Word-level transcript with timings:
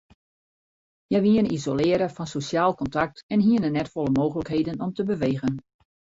Hja 1.11 1.19
wiene 1.25 1.53
isolearre 1.57 2.07
fan 2.15 2.29
sosjaal 2.31 2.73
kontakt 2.81 3.17
en 3.33 3.45
hiene 3.49 3.69
net 3.75 3.91
folle 3.93 4.11
mooglikheden 4.19 4.83
om 4.89 4.91
te 4.95 5.03
bewegen. 5.13 5.53